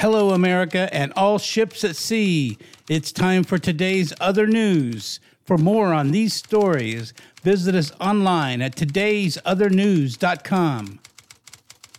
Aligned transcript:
Hello, 0.00 0.30
America, 0.30 0.88
and 0.92 1.12
all 1.16 1.40
ships 1.40 1.82
at 1.82 1.96
sea. 1.96 2.56
It's 2.88 3.10
time 3.10 3.42
for 3.42 3.58
today's 3.58 4.14
other 4.20 4.46
news. 4.46 5.18
For 5.44 5.58
more 5.58 5.92
on 5.92 6.12
these 6.12 6.34
stories, 6.34 7.12
visit 7.42 7.74
us 7.74 7.90
online 8.00 8.62
at 8.62 8.76
today'sothernews.com. 8.76 11.00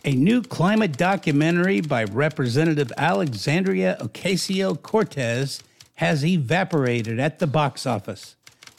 A 0.06 0.12
new 0.12 0.40
climate 0.40 0.96
documentary 0.96 1.82
by 1.82 2.04
Representative 2.04 2.90
Alexandria 2.96 3.98
Ocasio 4.00 4.80
Cortez 4.80 5.62
has 5.96 6.24
evaporated 6.24 7.20
at 7.20 7.38
the 7.38 7.46
box 7.46 7.84
office. 7.84 8.34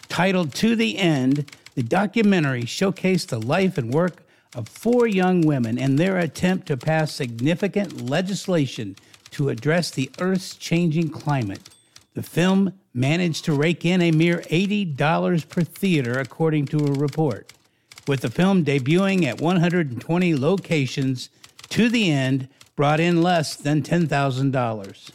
Titled 0.09 0.55
To 0.55 0.75
the 0.75 0.97
End, 0.97 1.55
the 1.75 1.83
documentary 1.83 2.63
showcased 2.63 3.27
the 3.27 3.39
life 3.39 3.77
and 3.77 3.93
work 3.93 4.23
of 4.55 4.67
four 4.67 5.05
young 5.05 5.41
women 5.41 5.77
and 5.77 5.99
their 5.99 6.17
attempt 6.17 6.65
to 6.67 6.75
pass 6.75 7.13
significant 7.13 8.09
legislation 8.09 8.95
to 9.31 9.49
address 9.49 9.91
the 9.91 10.11
Earth's 10.19 10.55
changing 10.55 11.09
climate. 11.09 11.69
The 12.13 12.23
film 12.23 12.73
managed 12.93 13.45
to 13.45 13.53
rake 13.53 13.85
in 13.85 14.01
a 14.01 14.11
mere 14.11 14.39
$80 14.41 15.47
per 15.49 15.61
theater, 15.61 16.19
according 16.19 16.65
to 16.67 16.85
a 16.85 16.91
report. 16.91 17.53
With 18.07 18.21
the 18.21 18.29
film 18.29 18.65
debuting 18.65 19.23
at 19.25 19.39
120 19.39 20.35
locations, 20.35 21.29
to 21.69 21.87
the 21.87 22.11
end 22.11 22.49
brought 22.75 22.99
in 22.99 23.21
less 23.21 23.55
than 23.55 23.81
$10,000. 23.81 25.11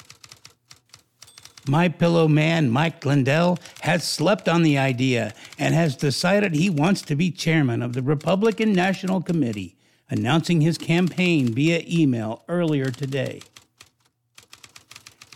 My 1.69 1.89
Pillow 1.89 2.29
man 2.29 2.71
Mike 2.71 3.05
Lindell 3.05 3.59
has 3.81 4.09
slept 4.09 4.49
on 4.49 4.63
the 4.63 4.79
idea 4.79 5.35
and 5.59 5.75
has 5.75 5.97
decided 5.97 6.55
he 6.55 6.71
wants 6.71 7.03
to 7.03 7.17
be 7.17 7.31
chairman 7.31 7.83
of 7.83 7.93
the 7.93 8.03
Republican 8.03 8.73
National 8.73 9.21
Committee, 9.21 9.77
announcing 10.09 10.61
his 10.61 10.79
campaign 10.79 11.53
via 11.53 11.83
email 11.87 12.45
earlier 12.49 12.87
today. 12.87 13.41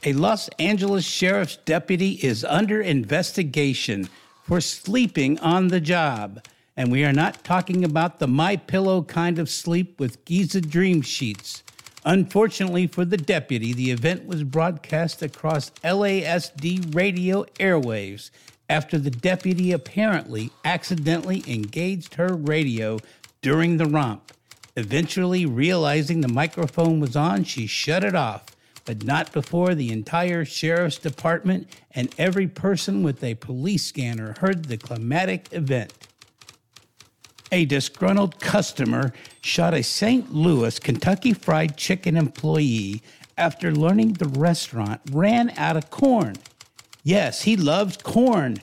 A 0.02 0.14
Los 0.14 0.48
Angeles 0.59 1.04
sheriff's 1.04 1.56
deputy 1.56 2.12
is 2.23 2.43
under 2.43 2.80
investigation 2.80 4.09
for 4.42 4.59
sleeping 4.59 5.38
on 5.40 5.68
the 5.68 5.80
job. 5.80 6.42
And 6.74 6.90
we 6.90 7.04
are 7.04 7.12
not 7.12 7.45
talking 7.45 7.84
about 7.84 8.18
the 8.18 8.26
My 8.26 8.57
Pillow 8.57 9.02
kind 9.02 9.38
of 9.38 9.51
sleep 9.51 10.01
with 10.01 10.24
Giza 10.24 10.62
dream 10.62 11.02
sheets. 11.02 11.62
Unfortunately 12.07 12.87
for 12.87 13.04
the 13.04 13.18
deputy, 13.18 13.74
the 13.74 13.90
event 13.90 14.24
was 14.24 14.42
broadcast 14.42 15.20
across 15.20 15.68
LASD 15.84 16.95
radio 16.95 17.45
airwaves 17.59 18.30
after 18.70 18.98
the 18.98 19.10
deputy 19.10 19.70
apparently 19.70 20.51
accidentally 20.64 21.45
engaged 21.46 22.14
her 22.14 22.35
radio 22.35 22.98
during 23.42 23.76
the 23.76 23.85
romp. 23.85 24.32
Eventually, 24.76 25.45
realizing 25.45 26.23
the 26.23 26.29
microphone 26.29 27.01
was 27.01 27.16
on, 27.16 27.45
she 27.45 27.66
shut 27.66 28.02
it 28.02 28.14
off 28.14 28.49
but 28.84 29.04
not 29.04 29.32
before 29.32 29.74
the 29.74 29.90
entire 29.92 30.45
sheriff's 30.45 30.98
department 30.98 31.68
and 31.92 32.14
every 32.18 32.46
person 32.46 33.02
with 33.02 33.23
a 33.23 33.34
police 33.36 33.84
scanner 33.84 34.34
heard 34.40 34.64
the 34.66 34.76
climatic 34.76 35.48
event. 35.52 35.92
A 37.52 37.64
disgruntled 37.64 38.38
customer 38.40 39.12
shot 39.40 39.74
a 39.74 39.82
St. 39.82 40.32
Louis 40.32 40.78
Kentucky 40.78 41.32
Fried 41.32 41.76
Chicken 41.76 42.16
employee 42.16 43.02
after 43.36 43.73
learning 43.73 44.14
the 44.14 44.28
restaurant 44.28 45.01
ran 45.10 45.51
out 45.56 45.76
of 45.76 45.90
corn. 45.90 46.36
Yes, 47.02 47.42
he 47.42 47.56
loves 47.56 47.96
corn. 47.96 48.58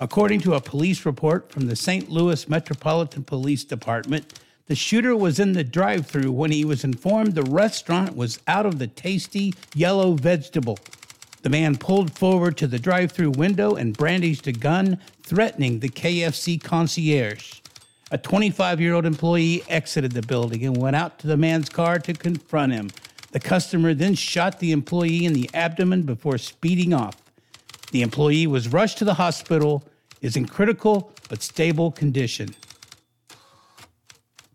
According 0.00 0.40
to 0.40 0.54
a 0.54 0.60
police 0.60 1.04
report 1.04 1.52
from 1.52 1.66
the 1.66 1.76
St. 1.76 2.08
Louis 2.08 2.48
Metropolitan 2.48 3.24
Police 3.24 3.64
Department, 3.64 4.40
the 4.72 4.76
shooter 4.76 5.14
was 5.14 5.38
in 5.38 5.52
the 5.52 5.62
drive 5.62 6.06
through 6.06 6.32
when 6.32 6.50
he 6.50 6.64
was 6.64 6.82
informed 6.82 7.34
the 7.34 7.42
restaurant 7.42 8.16
was 8.16 8.38
out 8.46 8.64
of 8.64 8.78
the 8.78 8.86
tasty 8.86 9.52
yellow 9.74 10.14
vegetable. 10.14 10.78
The 11.42 11.50
man 11.50 11.76
pulled 11.76 12.16
forward 12.16 12.56
to 12.56 12.66
the 12.66 12.78
drive 12.78 13.12
through 13.12 13.32
window 13.32 13.74
and 13.74 13.94
brandished 13.94 14.46
a 14.46 14.52
gun, 14.52 14.98
threatening 15.24 15.80
the 15.80 15.90
KFC 15.90 16.58
concierge. 16.58 17.60
A 18.12 18.16
25 18.16 18.80
year 18.80 18.94
old 18.94 19.04
employee 19.04 19.62
exited 19.68 20.12
the 20.12 20.22
building 20.22 20.64
and 20.64 20.74
went 20.74 20.96
out 20.96 21.18
to 21.18 21.26
the 21.26 21.36
man's 21.36 21.68
car 21.68 21.98
to 21.98 22.14
confront 22.14 22.72
him. 22.72 22.88
The 23.32 23.40
customer 23.40 23.92
then 23.92 24.14
shot 24.14 24.58
the 24.58 24.72
employee 24.72 25.26
in 25.26 25.34
the 25.34 25.50
abdomen 25.52 26.04
before 26.04 26.38
speeding 26.38 26.94
off. 26.94 27.16
The 27.90 28.00
employee 28.00 28.46
was 28.46 28.68
rushed 28.68 28.96
to 29.00 29.04
the 29.04 29.12
hospital, 29.12 29.84
is 30.22 30.34
in 30.34 30.46
critical 30.46 31.12
but 31.28 31.42
stable 31.42 31.92
condition. 31.92 32.54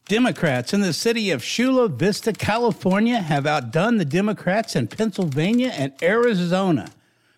Democrats 0.07 0.73
in 0.73 0.79
the 0.79 0.93
city 0.93 1.31
of 1.31 1.43
Chula 1.43 1.89
Vista, 1.89 2.31
California 2.31 3.19
have 3.19 3.45
outdone 3.45 3.97
the 3.97 4.05
Democrats 4.05 4.73
in 4.73 4.87
Pennsylvania 4.87 5.67
and 5.75 5.91
Arizona. 6.01 6.91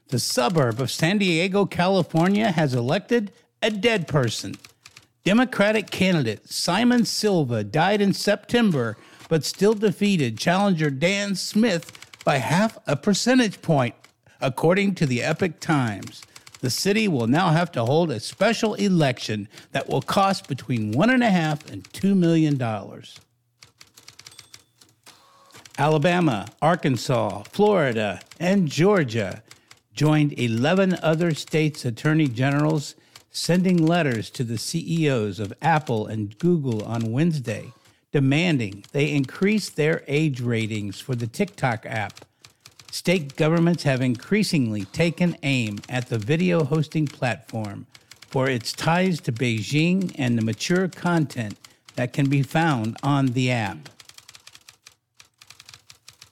The 0.10 0.20
suburb 0.20 0.80
of 0.80 0.92
San 0.92 1.18
Diego, 1.18 1.66
California 1.66 2.52
has 2.52 2.76
elected 2.76 3.32
a 3.64 3.72
dead 3.72 4.08
person. 4.08 4.54
Democratic 5.24 5.90
candidate 5.90 6.48
Simon 6.48 7.06
Silva 7.06 7.64
died 7.64 8.02
in 8.02 8.14
September, 8.14 8.98
but 9.30 9.44
still 9.44 9.74
defeated 9.74 10.38
challenger 10.38 10.92
Dan 10.92 11.34
Smith 11.34 11.92
by 12.24 12.38
half 12.38 12.78
a 12.86 12.96
percentage 12.96 13.64
point, 13.64 13.96
according 14.42 14.94
to 14.94 15.08
the 15.08 15.24
Epoch 15.24 15.60
Times 15.60 16.22
the 16.60 16.70
city 16.70 17.08
will 17.08 17.28
now 17.28 17.50
have 17.50 17.72
to 17.74 17.86
hold 17.86 18.12
a 18.12 18.20
special 18.20 18.74
election 18.76 19.48
that 19.72 19.90
will 19.90 20.02
cost 20.02 20.48
between 20.48 20.92
one 20.92 21.10
and 21.10 21.24
a 21.24 21.30
half 21.30 21.70
and 21.70 21.92
two 21.94 22.16
million 22.16 22.58
dollars. 22.58 23.20
Alabama, 25.78 26.46
Arkansas, 26.62 27.44
Florida, 27.44 28.20
and 28.40 28.68
Georgia 28.68 29.42
joined 29.94 30.38
11 30.38 30.98
other 31.02 31.34
states' 31.34 31.86
attorney 31.86 32.28
generals 32.28 32.96
sending 33.32 33.78
letters 33.86 34.30
to 34.30 34.44
the 34.44 34.58
CEOs 34.58 35.40
of 35.40 35.54
Apple 35.62 36.08
and 36.08 36.38
Google 36.38 36.84
on 36.84 37.12
Wednesday 37.12 37.72
demanding 38.12 38.84
they 38.92 39.12
increase 39.12 39.70
their 39.70 40.04
age 40.08 40.42
ratings 40.42 41.00
for 41.00 41.16
the 41.16 41.28
TikTok 41.28 41.86
app 41.86 42.26
state 42.92 43.36
governments 43.36 43.84
have 43.84 44.02
increasingly 44.02 44.86
taken 44.86 45.38
aim 45.44 45.80
at 45.88 46.08
the 46.10 46.18
video 46.18 46.64
hosting 46.64 47.08
platform 47.08 47.86
for 48.28 48.50
its 48.50 48.72
ties 48.72 49.20
to 49.22 49.32
Beijing 49.32 50.14
and 50.18 50.38
the 50.38 50.44
mature 50.44 50.88
content 50.88 51.58
that 51.96 52.14
can 52.14 52.30
be 52.30 52.44
found 52.44 52.98
on 53.04 53.28
the 53.28 53.52
app. 53.52 53.90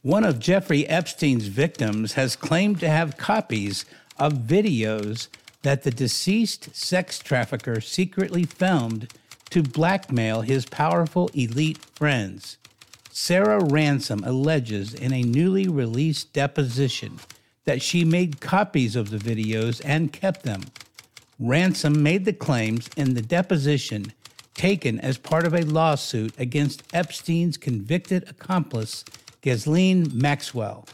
One 0.01 0.23
of 0.23 0.39
Jeffrey 0.39 0.87
Epstein's 0.87 1.47
victims 1.47 2.13
has 2.13 2.35
claimed 2.35 2.79
to 2.79 2.89
have 2.89 3.17
copies 3.17 3.83
of 4.17 4.33
videos 4.33 5.27
that 5.63 5.83
the 5.83 5.91
deceased 5.91 6.73
sex 6.75 7.19
trafficker 7.19 7.81
secretly 7.81 8.45
filmed 8.45 9.11
to 9.49 9.63
blackmail 9.63 10.41
his 10.41 10.65
powerful 10.65 11.29
elite 11.33 11.79
friends. 11.93 12.57
Sarah 13.19 13.63
Ransom 13.63 14.23
alleges 14.23 14.93
in 14.93 15.11
a 15.11 15.23
newly 15.23 15.67
released 15.67 16.33
deposition 16.33 17.17
that 17.65 17.81
she 17.81 18.05
made 18.05 18.39
copies 18.39 18.95
of 18.95 19.09
the 19.09 19.17
videos 19.17 19.81
and 19.83 20.13
kept 20.13 20.43
them. 20.43 20.61
Ransom 21.39 22.03
made 22.03 22.25
the 22.25 22.31
claims 22.31 22.87
in 22.95 23.15
the 23.15 23.23
deposition 23.23 24.13
taken 24.53 24.99
as 24.99 25.17
part 25.17 25.47
of 25.47 25.55
a 25.55 25.63
lawsuit 25.63 26.31
against 26.37 26.83
Epstein's 26.93 27.57
convicted 27.57 28.29
accomplice, 28.29 29.03
Ghislaine 29.41 30.11
Maxwell. 30.13 30.87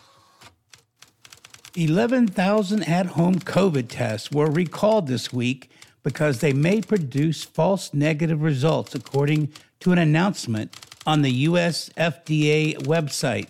11,000 1.75 2.83
at 2.83 3.05
home 3.07 3.35
COVID 3.39 3.89
tests 3.89 4.31
were 4.31 4.49
recalled 4.49 5.07
this 5.07 5.33
week 5.33 5.69
because 6.03 6.39
they 6.39 6.53
may 6.53 6.81
produce 6.81 7.43
false 7.43 7.93
negative 7.93 8.41
results, 8.41 8.95
according 8.95 9.51
to 9.81 9.91
an 9.91 9.97
announcement 9.97 10.73
on 11.05 11.21
the 11.21 11.31
US 11.31 11.89
FDA 11.97 12.75
website. 12.83 13.49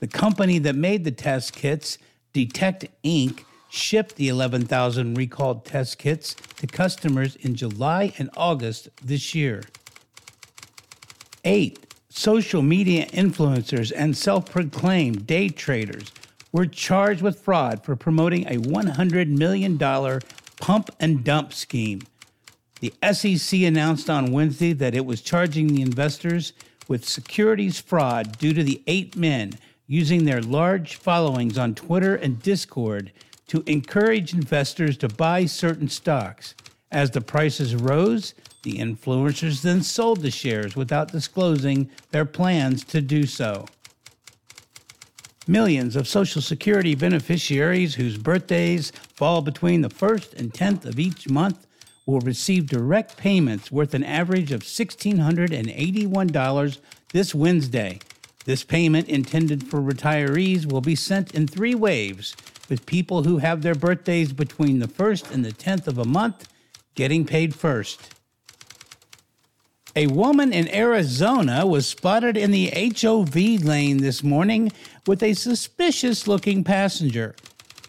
The 0.00 0.08
company 0.08 0.58
that 0.58 0.74
made 0.74 1.04
the 1.04 1.10
test 1.10 1.52
kits, 1.52 1.98
Detect 2.32 2.86
Inc., 3.04 3.44
shipped 3.68 4.16
the 4.16 4.28
11,000 4.28 5.14
recalled 5.14 5.64
test 5.64 5.98
kits 5.98 6.34
to 6.56 6.66
customers 6.66 7.36
in 7.36 7.54
July 7.54 8.12
and 8.18 8.28
August 8.36 8.88
this 9.02 9.34
year. 9.34 9.62
Eight 11.44 11.94
social 12.10 12.60
media 12.60 13.06
influencers 13.06 13.90
and 13.96 14.16
self 14.16 14.50
proclaimed 14.50 15.26
day 15.26 15.48
traders 15.48 16.12
were 16.52 16.66
charged 16.66 17.22
with 17.22 17.40
fraud 17.40 17.82
for 17.82 17.96
promoting 17.96 18.46
a 18.46 18.58
$100 18.58 19.28
million 19.28 19.78
pump 20.60 20.90
and 21.00 21.24
dump 21.24 21.52
scheme. 21.52 22.02
The 22.80 22.92
SEC 23.12 23.60
announced 23.60 24.10
on 24.10 24.32
Wednesday 24.32 24.72
that 24.74 24.94
it 24.94 25.06
was 25.06 25.22
charging 25.22 25.68
the 25.68 25.82
investors 25.82 26.52
with 26.88 27.08
securities 27.08 27.80
fraud 27.80 28.38
due 28.38 28.52
to 28.52 28.62
the 28.62 28.82
eight 28.86 29.16
men 29.16 29.52
using 29.86 30.24
their 30.24 30.40
large 30.40 30.96
followings 30.96 31.58
on 31.58 31.74
Twitter 31.74 32.14
and 32.14 32.42
Discord 32.42 33.12
to 33.48 33.62
encourage 33.66 34.32
investors 34.32 34.96
to 34.96 35.08
buy 35.08 35.44
certain 35.44 35.88
stocks. 35.88 36.54
As 36.90 37.10
the 37.10 37.20
prices 37.20 37.74
rose, 37.74 38.34
the 38.62 38.78
influencers 38.78 39.62
then 39.62 39.82
sold 39.82 40.20
the 40.20 40.30
shares 40.30 40.76
without 40.76 41.12
disclosing 41.12 41.90
their 42.10 42.24
plans 42.24 42.84
to 42.84 43.00
do 43.00 43.26
so. 43.26 43.66
Millions 45.46 45.96
of 45.96 46.06
Social 46.06 46.40
Security 46.40 46.94
beneficiaries 46.94 47.96
whose 47.96 48.16
birthdays 48.16 48.92
fall 49.14 49.42
between 49.42 49.80
the 49.80 49.90
1st 49.90 50.34
and 50.34 50.52
10th 50.52 50.84
of 50.84 51.00
each 51.00 51.28
month 51.28 51.66
will 52.06 52.20
receive 52.20 52.66
direct 52.66 53.16
payments 53.16 53.70
worth 53.70 53.94
an 53.94 54.04
average 54.04 54.52
of 54.52 54.62
$1,681 54.62 56.78
this 57.12 57.34
Wednesday. 57.34 57.98
This 58.44 58.64
payment, 58.64 59.08
intended 59.08 59.68
for 59.68 59.80
retirees, 59.80 60.70
will 60.70 60.80
be 60.80 60.96
sent 60.96 61.34
in 61.34 61.46
three 61.46 61.76
waves, 61.76 62.34
with 62.68 62.86
people 62.86 63.22
who 63.22 63.38
have 63.38 63.62
their 63.62 63.74
birthdays 63.74 64.32
between 64.32 64.78
the 64.78 64.88
1st 64.88 65.32
and 65.32 65.44
the 65.44 65.52
10th 65.52 65.86
of 65.86 65.98
a 65.98 66.04
month 66.04 66.48
getting 66.94 67.24
paid 67.24 67.54
first. 67.54 68.14
A 69.94 70.06
woman 70.06 70.54
in 70.54 70.74
Arizona 70.74 71.66
was 71.66 71.86
spotted 71.86 72.34
in 72.36 72.50
the 72.50 72.70
HOV 72.70 73.36
lane 73.36 73.98
this 73.98 74.22
morning 74.22 74.72
with 75.06 75.22
a 75.22 75.34
suspicious 75.34 76.26
looking 76.26 76.64
passenger. 76.64 77.34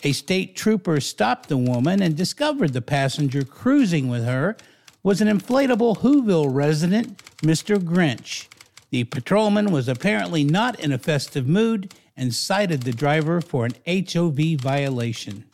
A 0.06 0.12
state 0.12 0.56
trooper 0.56 1.00
stopped 1.00 1.48
the 1.48 1.58
woman 1.58 2.02
and 2.02 2.16
discovered 2.16 2.74
the 2.74 2.82
passenger 2.82 3.44
cruising 3.44 4.10
with 4.10 4.26
her 4.26 4.58
was 5.02 5.22
an 5.22 5.30
inflatable 5.30 6.00
Whoville 6.00 6.54
resident, 6.54 7.18
Mr. 7.38 7.78
Grinch. 7.78 8.48
The 8.90 9.06
patrolman 9.06 9.72
was 9.72 9.88
apparently 9.88 10.44
not 10.44 10.78
in 10.80 10.92
a 10.92 10.98
festive 10.98 11.48
mood 11.48 11.94
and 12.18 12.34
cited 12.34 12.84
the 12.84 12.92
driver 12.92 13.40
for 13.40 13.66
an 13.66 13.76
HOV 13.88 14.60
violation. 14.60 15.46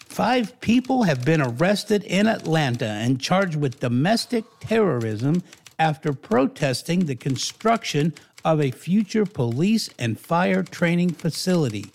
Five 0.00 0.60
people 0.60 1.04
have 1.04 1.24
been 1.24 1.40
arrested 1.40 2.04
in 2.04 2.26
Atlanta 2.26 2.86
and 2.86 3.20
charged 3.20 3.56
with 3.56 3.80
domestic 3.80 4.44
terrorism 4.60 5.42
after 5.78 6.12
protesting 6.12 7.06
the 7.06 7.16
construction 7.16 8.12
of 8.44 8.60
a 8.60 8.70
future 8.70 9.24
police 9.24 9.88
and 9.98 10.20
fire 10.20 10.62
training 10.62 11.10
facility. 11.10 11.86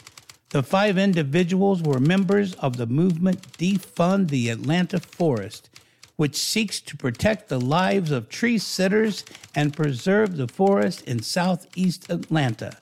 The 0.54 0.64
five 0.64 0.98
individuals 0.98 1.82
were 1.82 2.00
members 2.00 2.54
of 2.54 2.78
the 2.78 2.86
movement 2.86 3.58
Defend 3.58 4.30
the 4.30 4.50
Atlanta 4.50 5.00
Forest, 5.00 5.70
which 6.16 6.38
seeks 6.38 6.80
to 6.82 6.96
protect 6.96 7.50
the 7.50 7.60
lives 7.60 8.12
of 8.12 8.30
tree 8.30 8.58
sitters 8.58 9.26
and 9.54 9.76
preserve 9.76 10.38
the 10.38 10.48
forest 10.48 11.02
in 11.02 11.22
southeast 11.22 12.10
Atlanta. 12.10 12.78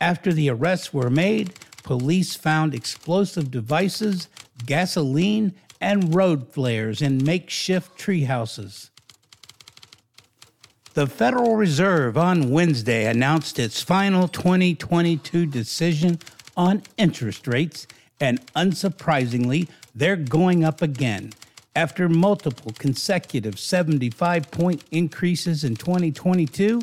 After 0.00 0.32
the 0.32 0.48
arrests 0.48 0.94
were 0.94 1.10
made, 1.10 1.52
police 1.82 2.36
found 2.36 2.74
explosive 2.74 3.50
devices 3.50 4.28
gasoline, 4.64 5.54
and 5.80 6.14
road 6.14 6.52
flares 6.52 7.02
in 7.02 7.22
makeshift 7.22 7.98
tree 7.98 8.24
houses. 8.24 8.90
The 10.94 11.06
Federal 11.06 11.56
Reserve 11.56 12.16
on 12.16 12.50
Wednesday 12.50 13.04
announced 13.04 13.58
its 13.58 13.82
final 13.82 14.28
2022 14.28 15.44
decision 15.44 16.18
on 16.56 16.82
interest 16.96 17.46
rates, 17.46 17.86
and 18.20 18.40
unsurprisingly, 18.54 19.68
they're 19.94 20.16
going 20.16 20.64
up 20.64 20.82
again. 20.82 21.32
After 21.74 22.08
multiple 22.08 22.72
consecutive 22.78 23.58
75 23.58 24.50
point 24.50 24.82
increases 24.90 25.64
in 25.64 25.76
2022, 25.76 26.80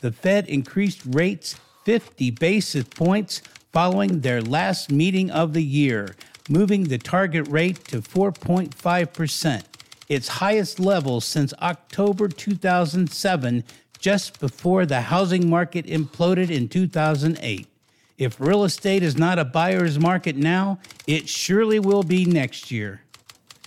the 0.00 0.12
Fed 0.12 0.46
increased 0.48 1.00
rates 1.06 1.56
50 1.84 2.30
basis 2.32 2.84
points 2.84 3.40
following 3.72 4.20
their 4.20 4.42
last 4.42 4.92
meeting 4.92 5.30
of 5.30 5.52
the 5.52 5.62
year, 5.62 6.14
moving 6.48 6.84
the 6.84 6.98
target 6.98 7.48
rate 7.48 7.84
to 7.86 8.00
4.5%, 8.00 9.62
its 10.08 10.28
highest 10.28 10.78
level 10.78 11.20
since 11.20 11.54
October 11.62 12.28
2007, 12.28 13.64
just 13.98 14.38
before 14.38 14.84
the 14.84 15.00
housing 15.00 15.48
market 15.48 15.86
imploded 15.86 16.50
in 16.50 16.68
2008. 16.68 17.66
If 18.16 18.40
real 18.40 18.64
estate 18.64 19.02
is 19.02 19.16
not 19.16 19.38
a 19.38 19.44
buyer's 19.44 19.98
market 19.98 20.36
now, 20.36 20.78
it 21.06 21.28
surely 21.28 21.80
will 21.80 22.04
be 22.04 22.24
next 22.24 22.70
year. 22.70 23.00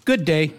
Good 0.05 0.23
day. 0.23 0.53